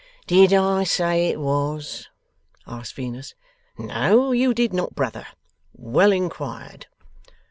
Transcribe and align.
'Did 0.25 0.51
I 0.51 0.83
say 0.83 1.27
it 1.29 1.39
was?' 1.39 2.09
asked 2.65 2.95
Venus. 2.95 3.35
'No, 3.77 4.31
you 4.31 4.51
did 4.51 4.73
not, 4.73 4.95
brother. 4.95 5.27
Well 5.73 6.11
inquired. 6.11 6.87